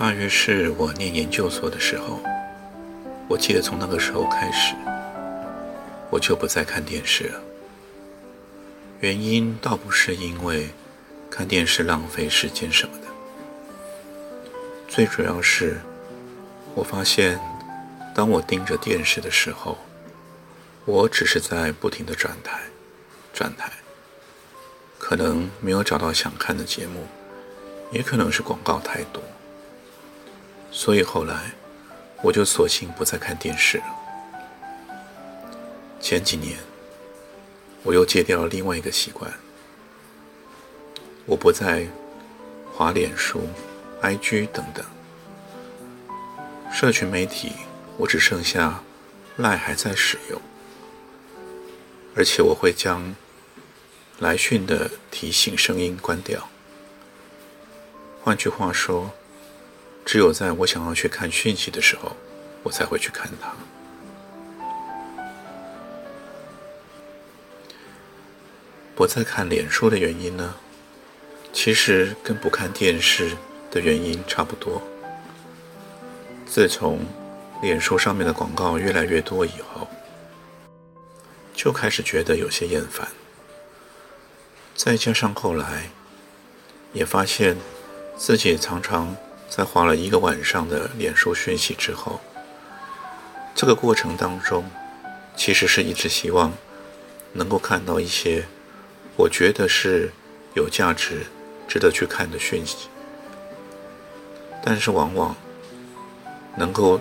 [0.00, 2.18] 大约是我念研究所的时候，
[3.28, 4.74] 我记得从那个时候开始，
[6.08, 7.40] 我就不再看电视了。
[9.00, 10.70] 原因倒不是因为
[11.30, 13.08] 看电视浪费时间什么的，
[14.88, 15.78] 最主要是
[16.74, 17.38] 我发现，
[18.14, 19.76] 当我盯着电视的时候，
[20.86, 22.58] 我只是在不停的转台、
[23.34, 23.70] 转台，
[24.98, 27.06] 可能没有找到想看的节目，
[27.92, 29.22] 也可能是广告太多。
[30.72, 31.52] 所以后来，
[32.22, 33.84] 我就索性不再看电视了。
[36.00, 36.58] 前几年，
[37.82, 39.32] 我又戒掉了另外一个习惯，
[41.26, 41.86] 我不再
[42.72, 43.42] 滑脸书、
[44.00, 44.84] IG 等等
[46.72, 47.52] 社群媒体，
[47.96, 48.82] 我只剩下
[49.36, 50.40] 赖还在使用，
[52.14, 53.14] 而且我会将
[54.20, 56.48] 来讯的提醒声音关掉。
[58.22, 59.10] 换句话说。
[60.12, 62.16] 只有在我想要去看讯息的时候，
[62.64, 63.52] 我才会去看它。
[68.96, 70.56] 不再看脸书的原因呢？
[71.52, 73.36] 其实跟不看电视
[73.70, 74.82] 的原因差不多。
[76.44, 76.98] 自从
[77.62, 79.86] 脸书上面的广告越来越多以后，
[81.54, 83.06] 就开始觉得有些厌烦。
[84.74, 85.88] 再加上后来
[86.92, 87.56] 也发现
[88.18, 89.16] 自己常常。
[89.50, 92.20] 在花了一个晚上的脸书讯息之后，
[93.52, 94.70] 这个过程当中，
[95.36, 96.52] 其实是一直希望
[97.32, 98.46] 能够看到一些
[99.16, 100.12] 我觉得是
[100.54, 101.26] 有价值、
[101.66, 102.88] 值得去看的讯息，
[104.64, 105.34] 但是往往
[106.56, 107.00] 能够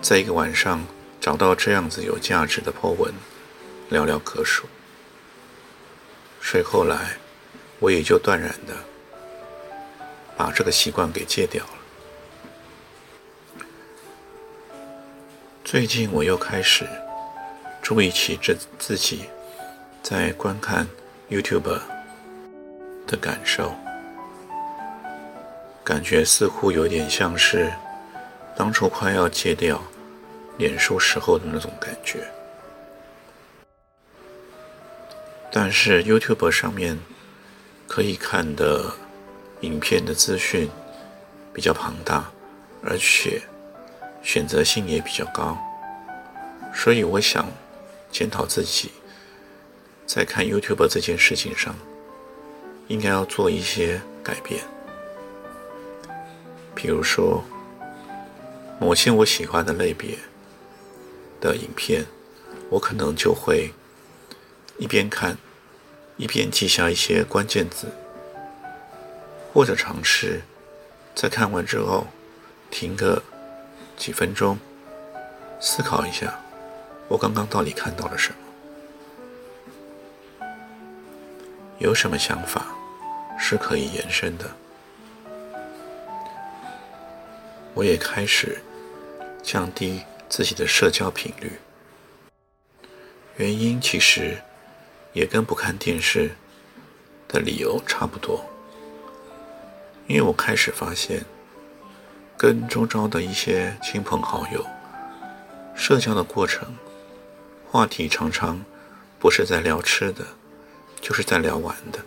[0.00, 0.82] 在一个晚上
[1.20, 3.12] 找到这样子有价值的 po 文，
[3.90, 4.64] 寥寥可数，
[6.40, 7.18] 所以后来
[7.78, 8.74] 我也就断然的
[10.34, 11.79] 把这个习惯给戒掉了。
[15.70, 16.84] 最近我又开始
[17.80, 19.26] 注意起这自己
[20.02, 20.84] 在观看
[21.30, 21.78] YouTube
[23.06, 23.72] 的感受，
[25.84, 27.72] 感觉似乎有点像是
[28.56, 29.80] 当初快要戒掉
[30.58, 32.28] 脸书时候的那种感觉。
[35.52, 36.98] 但是 YouTube 上面
[37.86, 38.92] 可以看的
[39.60, 40.68] 影片的资讯
[41.54, 42.28] 比较庞大，
[42.82, 43.40] 而且。
[44.22, 45.58] 选择性也比较高，
[46.74, 47.48] 所以我想
[48.12, 48.92] 检讨自己，
[50.06, 51.74] 在看 YouTube 这件事情上，
[52.88, 54.62] 应该要做一些改变。
[56.74, 57.42] 比如说，
[58.78, 60.18] 某些我喜欢的类别
[61.40, 62.04] 的影片，
[62.68, 63.72] 我可能就会
[64.78, 65.38] 一边看，
[66.16, 67.88] 一边记下一些关键字，
[69.52, 70.42] 或者尝试
[71.14, 72.06] 在看完之后
[72.70, 73.22] 停个。
[74.00, 74.58] 几分钟，
[75.60, 76.40] 思考一下，
[77.06, 78.32] 我刚刚到底看到了什
[80.40, 80.46] 么？
[81.78, 82.64] 有什么想法
[83.38, 84.50] 是可以延伸的？
[87.74, 88.62] 我也开始
[89.42, 91.52] 降低自己的社交频率，
[93.36, 94.38] 原因其实
[95.12, 96.30] 也跟不看电视
[97.28, 98.42] 的理由差不多，
[100.06, 101.22] 因为我开始发现。
[102.40, 104.64] 跟周遭的一些亲朋好友
[105.74, 106.74] 社交的过程，
[107.70, 108.64] 话题常常
[109.18, 110.24] 不是在聊吃的，
[111.02, 111.98] 就是在聊玩的，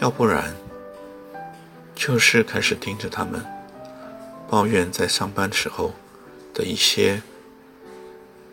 [0.00, 0.56] 要不然
[1.94, 3.46] 就是开始盯着他们
[4.50, 5.94] 抱怨在上班时候
[6.52, 7.22] 的一些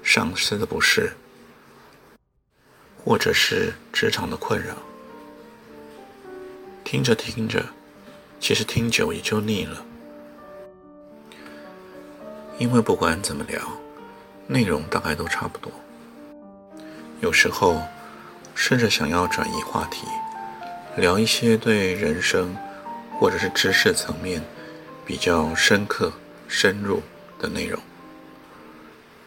[0.03, 1.13] 上司的不是，
[3.03, 4.75] 或者是职场的困扰，
[6.83, 7.65] 听着听着，
[8.39, 9.83] 其实听久也就腻了。
[12.59, 13.59] 因为不管怎么聊，
[14.47, 15.71] 内容大概都差不多。
[17.19, 17.81] 有时候
[18.53, 20.05] 试着想要转移话题，
[20.95, 22.55] 聊一些对人生
[23.19, 24.41] 或者是知识层面
[25.05, 26.13] 比较深刻、
[26.47, 27.01] 深入
[27.39, 27.79] 的内容，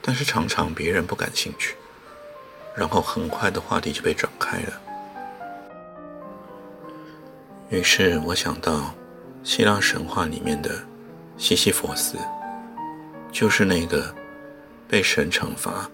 [0.00, 1.74] 但是常常别人不感兴趣，
[2.74, 4.80] 然后很快的话题就被转开了。
[7.70, 8.94] 于是我想到
[9.42, 10.70] 希腊神话里面的
[11.36, 12.16] 西西弗斯。
[13.30, 14.14] 就是那个
[14.88, 15.90] 被神惩罚，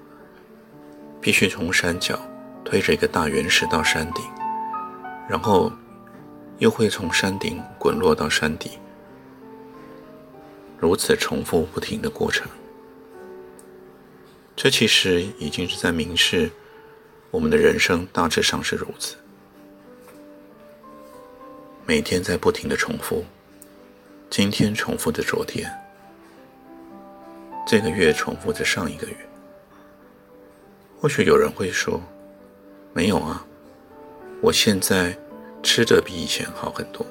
[1.20, 2.18] 必须从山脚
[2.64, 4.24] 推着一个大圆石到山顶，
[5.28, 5.72] 然后
[6.58, 8.78] 又会从山顶滚落到山底，
[10.78, 12.46] 如此重复不停的过程。
[14.54, 16.50] 这其实已经是在明示，
[17.30, 19.16] 我们的人生大致上是如此。
[21.84, 23.24] 每天在不停的重复，
[24.30, 25.68] 今天重复着昨天，
[27.66, 29.16] 这个月重复着上一个月。
[31.00, 32.00] 或许有人会说
[32.94, 33.44] ：“没有啊，
[34.40, 35.16] 我现在
[35.62, 37.06] 吃的比以前好很多，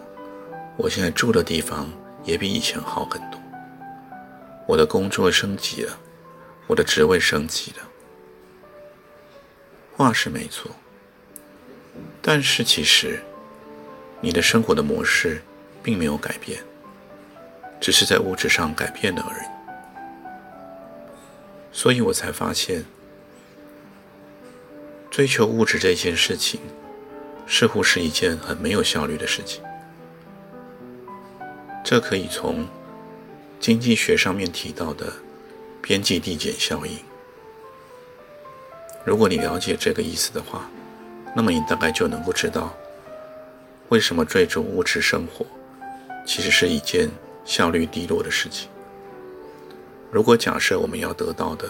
[0.77, 1.89] 我现在住的地方
[2.24, 3.39] 也比以前好很多，
[4.68, 5.98] 我的工作升级了，
[6.68, 7.89] 我的职位升级了。”
[9.98, 10.71] 话是没错，
[12.21, 13.21] 但是其实。
[14.24, 15.42] 你的生活的模式
[15.81, 16.62] 并没有改变，
[17.80, 19.48] 只是在物质上改变了而已。
[21.72, 22.86] 所以我才发现，
[25.10, 26.60] 追求物质这件事情，
[27.48, 29.64] 似乎是一件很没有效率的事情。
[31.84, 32.68] 这可以从
[33.60, 35.12] 经济学上面提到的
[35.82, 36.98] 边际递减效应。
[39.04, 40.70] 如果你了解这个意思的话，
[41.36, 42.74] 那么你大概就能够知道。
[43.90, 45.46] 为什么追逐物质生活，
[46.26, 47.10] 其实是一件
[47.44, 48.70] 效率低落的事情？
[50.12, 51.69] 如果假设我们要得到的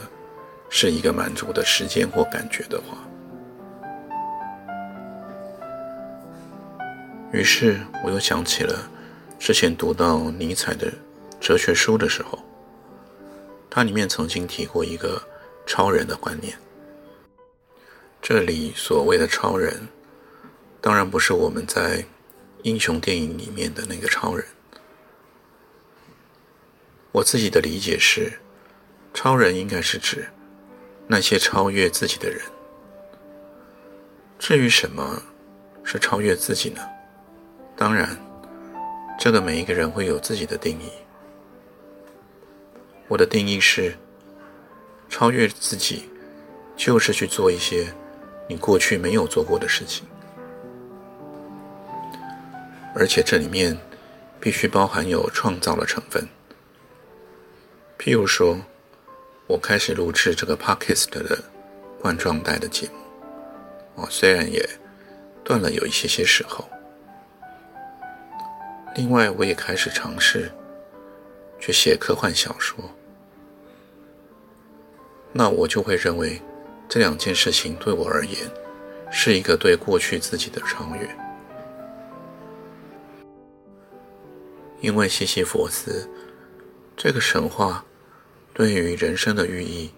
[0.68, 2.98] 是一个满足的时间或感觉的话，
[7.32, 8.90] 于是我又想起了
[9.38, 10.92] 之前读到尼采的
[11.40, 12.40] 哲学书的时候，
[13.70, 15.22] 他里面曾经提过一个
[15.68, 16.58] 超人的观念。
[18.22, 19.88] 这里所谓的超人。
[20.84, 22.04] 当然不是我们在
[22.64, 24.44] 英雄电影里面的那个超人。
[27.12, 28.40] 我自己的理解是，
[29.14, 30.28] 超人应该是指
[31.08, 32.42] 那些超越自己的人。
[34.40, 35.22] 至于什么
[35.84, 36.82] 是超越自己呢？
[37.76, 38.18] 当然，
[39.20, 40.90] 这个每一个人会有自己的定义。
[43.08, 43.94] 我的定义是，
[45.10, 46.10] 超越自己，
[46.78, 47.94] 就是去做一些
[48.48, 50.06] 你过去没有做过的事情。
[52.96, 53.78] 而且这里面
[54.40, 56.26] 必须包含有创造的成分。
[58.04, 58.60] 譬如说，
[59.46, 61.38] 我开始录制这个 podcast 的
[62.02, 64.68] 冠状带的节目，哦，虽然也
[65.44, 66.68] 断了有一些些时候。
[68.96, 70.52] 另外，我也开始尝试
[71.60, 72.84] 去写科幻小说，
[75.32, 76.42] 那我就会认为
[76.90, 78.36] 这两件事情对我而言
[79.12, 81.08] 是一个对过去自己的超越。
[84.80, 86.10] 因为西西弗斯
[86.98, 87.86] 这个神话
[88.54, 89.90] 对于人生的寓意，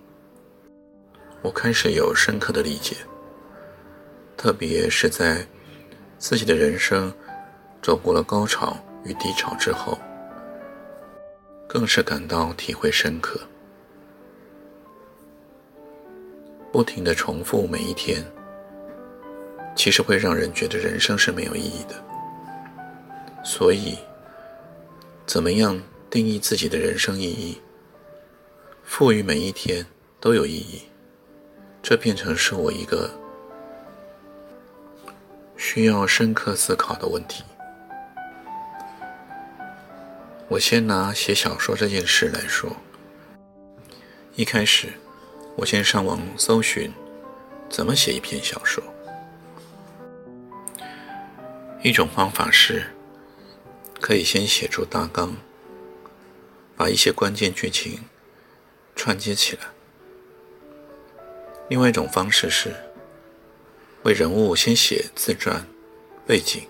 [1.42, 2.96] 我开始有深刻的理解。
[4.38, 5.46] 特别是在
[6.18, 7.14] 自己的人生
[7.82, 9.98] 走过了高潮与低潮之后，
[11.68, 13.40] 更是感到体会深刻。
[16.72, 18.24] 不停的重复每一天，
[19.76, 21.96] 其实会让人觉得人生是没有意义的。
[23.44, 23.98] 所以。
[25.26, 27.58] 怎么样定义自己的人生意义？
[28.84, 29.86] 赋予每一天
[30.20, 30.84] 都有意义，
[31.82, 33.10] 这变成是我一个
[35.58, 37.44] 需要深刻思考的问题。
[40.48, 42.76] 我先拿写小说这件事来说，
[44.36, 44.90] 一开始
[45.56, 46.92] 我先上网搜寻
[47.70, 48.84] 怎么写一篇小说，
[51.82, 52.86] 一种方法是。
[54.02, 55.38] 可以先写出大纲，
[56.76, 58.02] 把一些关键剧情
[59.04, 59.64] 串接起来。
[61.68, 62.74] 另外一种方式是
[64.04, 65.62] 为人物先写自传、
[66.26, 66.66] 背景，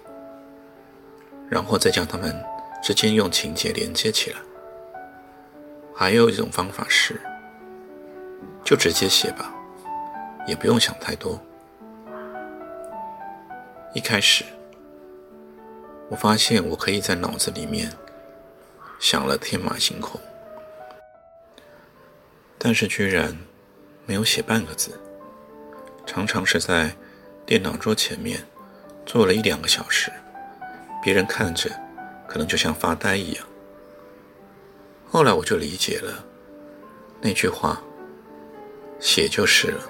[1.47, 2.35] 然后再将他们
[2.81, 4.37] 之间用情节连接起来。
[5.93, 7.21] 还有一种方法是
[8.63, 9.53] 就直接写吧，
[10.47, 11.39] 也不用想太多。
[13.93, 14.43] 一开始。
[16.09, 17.91] 我发现我可以在脑子里面
[18.99, 20.19] 想了天马行空，
[22.65, 23.37] 但是居然
[24.05, 24.97] 没有写半个字。
[26.05, 26.95] 常常是在
[27.45, 28.41] 电脑桌前面
[29.05, 30.09] 坐了一两个小时，
[31.03, 31.69] 别人看着
[32.25, 33.45] 可能就像发呆一样。
[35.05, 36.23] 后来我就理解了
[37.19, 37.81] 那句话：
[38.97, 39.83] 写就是了。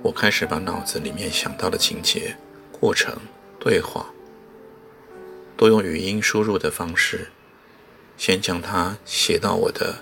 [0.00, 2.34] 我开始把脑子里面想到的情节。
[2.80, 3.16] 过程
[3.60, 4.06] 对话
[5.56, 7.30] 都用语音输入的方式
[8.16, 9.96] 先将它写到我的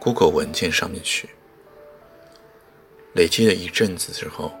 [0.00, 1.28] Google 文件上面去。
[3.14, 4.52] 累积了一阵子之后，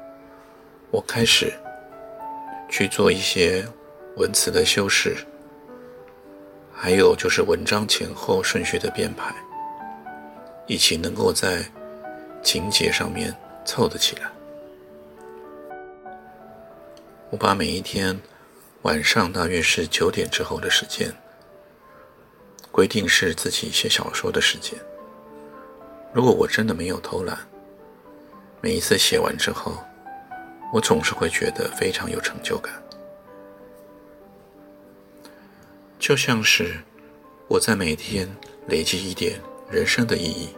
[0.90, 1.52] 我开始
[2.68, 3.64] 去做一些
[4.16, 5.16] 文词的修饰，
[6.72, 9.34] 还有就是文章前后顺序的编排，
[10.66, 11.64] 以及能够在
[12.42, 13.32] 情节上面
[13.64, 14.22] 凑得起来。
[17.30, 18.18] 我把每一天
[18.82, 21.14] 晚上大约是九点之后的时间，
[22.78, 24.78] 规定是自己写小说的时间。
[26.12, 27.36] 如果我真的没有偷懒，
[28.60, 29.76] 每一次写完之后，
[30.72, 32.72] 我总是会觉得非常有成就感，
[35.98, 36.76] 就像是
[37.48, 38.28] 我在每天
[38.68, 40.50] 累积一点人生的意义。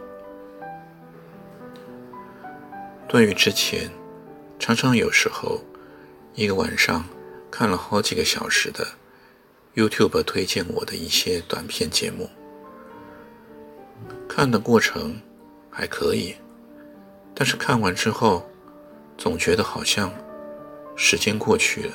[3.07, 3.89] 对于之前，
[4.59, 5.59] 常常有时候。
[6.35, 7.03] 一个晚上
[7.49, 8.87] 看了好几个小时的
[9.75, 12.29] YouTube 推荐我的一些短片节目，
[14.27, 15.21] 看的过程
[15.69, 16.35] 还可以，
[17.33, 18.45] 但是看完之后
[19.17, 20.11] 总觉得好像
[20.95, 21.93] 时间过去了，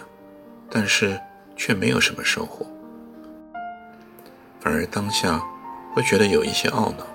[0.70, 1.20] 但是
[1.54, 2.66] 却没有什么收获，
[4.60, 5.38] 反而当下
[5.94, 7.06] 会觉得有一些懊恼。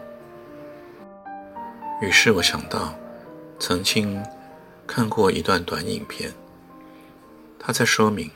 [2.01, 2.94] 于是我想到
[3.60, 4.24] 曾经
[4.86, 6.32] 看过一段短影片。
[7.63, 8.30] 他在说明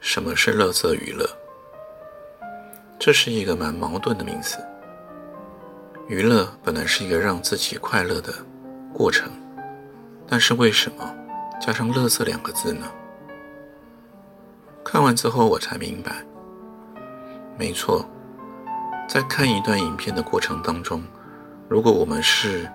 [0.00, 1.26] 什么是乐色娱乐，
[2.98, 4.58] 这是一个蛮矛盾的名词。
[6.08, 8.32] 娱乐本来是一个让自己快乐的
[8.92, 9.30] 过程，
[10.26, 11.14] 但是为什么
[11.60, 12.86] 加上“乐色”两个字呢？
[14.84, 16.24] 看完之后我才明白，
[17.58, 18.08] 没错，
[19.08, 21.02] 在看一段影片的过程当中，
[21.68, 22.70] 如果我们是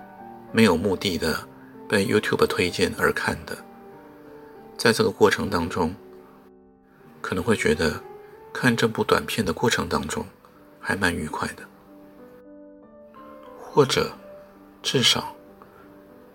[0.52, 1.36] 没有目的的
[1.88, 3.56] 被 YouTube 推荐而看的。
[4.76, 5.94] 在这个过程当中，
[7.22, 7.94] 可能会觉得
[8.52, 10.24] 看这部短片的过程当中
[10.78, 11.62] 还蛮愉快的，
[13.60, 14.12] 或者
[14.82, 15.34] 至少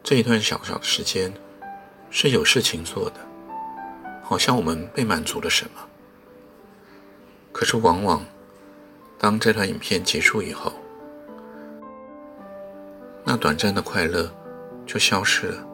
[0.04, 1.34] 这一段小小的时间
[2.10, 3.20] 是有事情做的，
[4.24, 5.88] 好像我们被满足了什么。
[7.52, 8.26] 可是往往
[9.18, 10.74] 当这段影片结束以后，
[13.24, 14.32] 那短暂的快乐
[14.86, 15.68] 就消失了。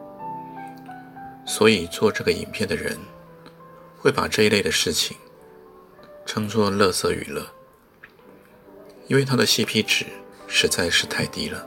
[1.46, 2.98] 所以做这个影片的人
[3.98, 5.16] 会把这一类的事情
[6.34, 7.46] 称作“乐色娱乐”，
[9.06, 10.04] 因为它的 CP 值
[10.48, 11.64] 实在是太低了。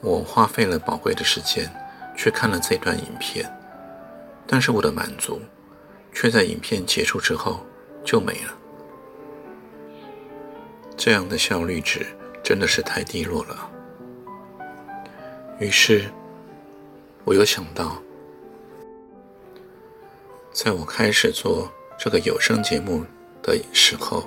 [0.00, 1.72] 我花费了宝贵的时间
[2.16, 3.48] 去看了这段影片，
[4.48, 5.40] 但是我的满足
[6.12, 7.64] 却在影片结束之后
[8.04, 8.58] 就没了。
[10.96, 12.04] 这样的效率值
[12.42, 13.70] 真的是太低落了。
[15.60, 16.10] 于是。
[17.24, 18.02] 我有想到，
[20.50, 23.04] 在我开始做这个有声节目
[23.42, 24.22] 的时候，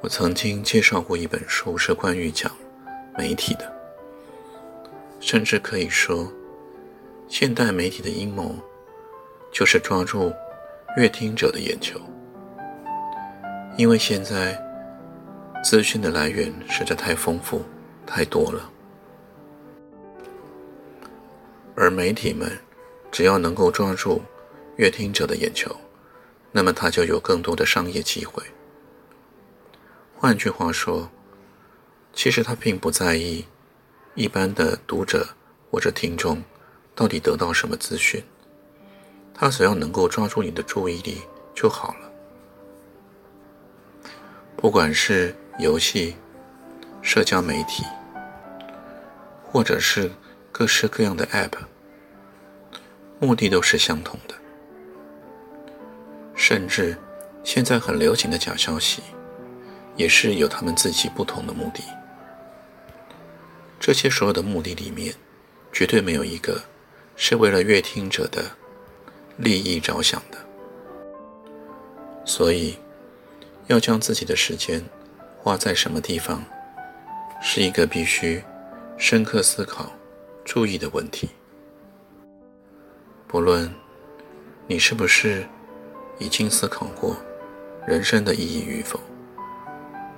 [0.00, 2.50] 我曾经介绍过一本书，是关于讲
[3.18, 3.70] 媒体的，
[5.20, 6.32] 甚至可以说，
[7.28, 8.56] 现代媒体的阴谋
[9.52, 10.32] 就是抓住
[10.96, 12.00] 阅听者的眼球，
[13.76, 14.58] 因为现在
[15.62, 17.62] 资讯的来源实在太丰富、
[18.06, 18.70] 太多了。
[21.76, 22.50] 而媒体们
[23.12, 24.22] 只要能够抓住
[24.76, 25.76] 阅听者的眼球，
[26.52, 28.42] 那么他就有更多的商业机会。
[30.16, 31.10] 换句话说，
[32.12, 33.44] 其实他并不在意
[34.14, 35.28] 一般的读者
[35.70, 36.42] 或者听众
[36.94, 38.22] 到底得到什么资讯，
[39.32, 41.22] 他只要能够抓住你的注意力
[41.54, 42.10] 就好了。
[44.56, 46.16] 不管是游戏、
[47.02, 47.84] 社交媒体，
[49.44, 50.10] 或者是。
[50.56, 51.50] 各式各样的 App，
[53.18, 54.36] 目的都是相同的。
[56.34, 56.96] 甚至
[57.42, 59.02] 现在很流行的假消息，
[59.96, 61.82] 也是有他们自己不同的目的。
[63.78, 65.14] 这些所有的目的里面，
[65.72, 66.62] 绝对没有一个
[67.16, 68.42] 是为了阅听者的
[69.36, 70.38] 利益着想的。
[72.24, 72.78] 所以，
[73.66, 74.82] 要将自己的时间
[75.38, 76.42] 花在什么地方，
[77.42, 78.42] 是一个必须
[78.96, 79.92] 深刻思考。
[80.44, 81.30] 注意的问题，
[83.26, 83.74] 不论
[84.66, 85.46] 你是不是
[86.18, 87.16] 已经思考过
[87.86, 89.00] 人生的意义与否，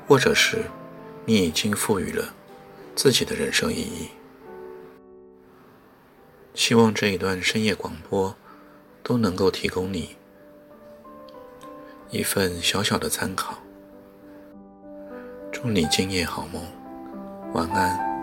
[0.06, 0.64] 或者是
[1.24, 2.34] 你已经赋予了
[2.94, 4.08] 自己的人生意义，
[6.54, 8.34] 希望这一段深夜广播
[9.02, 10.16] 都能够提供你
[12.10, 13.58] 一份小小的参考。
[15.50, 16.62] 祝你今夜好梦，
[17.52, 18.15] 晚安。